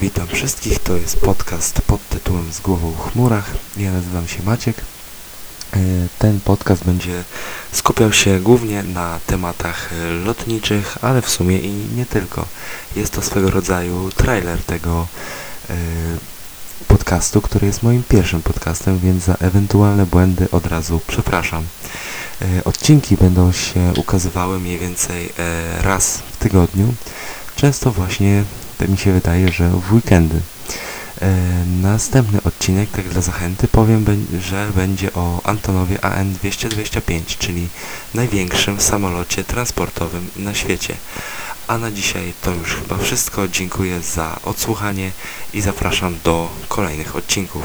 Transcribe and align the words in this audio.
Witam 0.00 0.26
wszystkich, 0.26 0.78
to 0.78 0.96
jest 0.96 1.20
podcast 1.20 1.82
pod 1.82 2.08
tytułem 2.08 2.52
Z 2.52 2.60
głową 2.60 2.90
w 2.90 3.12
chmurach. 3.12 3.50
Ja 3.76 3.92
nazywam 3.92 4.28
się 4.28 4.42
Maciek. 4.42 4.76
E, 4.78 5.78
Ten 6.18 6.40
podcast 6.40 6.84
będzie 6.84 7.24
skupiał 7.72 8.12
się 8.12 8.40
głównie 8.40 8.82
na 8.82 9.20
tematach 9.26 9.90
e, 9.92 10.10
lotniczych, 10.10 10.98
ale 11.02 11.22
w 11.22 11.30
sumie 11.30 11.58
i 11.58 11.70
nie 11.96 12.06
tylko. 12.06 12.46
Jest 12.96 13.12
to 13.12 13.22
swego 13.22 13.50
rodzaju 13.50 14.10
trailer 14.16 14.62
tego 14.62 15.06
e, 15.70 15.74
podcastu, 16.88 17.40
który 17.40 17.66
jest 17.66 17.82
moim 17.82 18.02
pierwszym 18.08 18.42
podcastem, 18.42 18.98
więc 18.98 19.24
za 19.24 19.34
ewentualne 19.34 20.06
błędy 20.06 20.48
od 20.50 20.66
razu 20.66 21.00
przepraszam. 21.06 21.64
Odcinki 22.64 23.16
będą 23.16 23.52
się 23.52 23.92
ukazywały 23.96 24.60
mniej 24.60 24.78
więcej 24.78 25.32
raz 25.80 26.22
w 26.32 26.36
tygodniu. 26.36 26.94
Często 27.56 27.90
właśnie, 27.90 28.44
tak 28.80 28.88
mi 28.88 28.98
się 28.98 29.12
wydaje, 29.12 29.52
że 29.52 29.68
w 29.68 29.92
weekendy. 29.92 30.40
E, 31.22 31.36
Następny 31.82 32.42
odcinek, 32.42 32.90
tak 32.90 33.08
dla 33.08 33.20
zachęty, 33.20 33.68
powiem, 33.68 34.04
że 34.40 34.70
będzie 34.74 35.12
o 35.12 35.40
Antonowie 35.44 36.04
AN-225, 36.04 37.20
czyli 37.38 37.68
największym 38.14 38.80
samolocie 38.80 39.44
transportowym 39.44 40.28
na 40.36 40.54
świecie. 40.54 40.94
A 41.66 41.78
na 41.78 41.90
dzisiaj 41.90 42.32
to 42.42 42.50
już 42.50 42.74
chyba 42.74 42.98
wszystko. 42.98 43.48
Dziękuję 43.48 44.00
za 44.00 44.40
odsłuchanie 44.44 45.10
i 45.54 45.60
zapraszam 45.60 46.16
do 46.24 46.48
kolejnych 46.68 47.16
odcinków. 47.16 47.62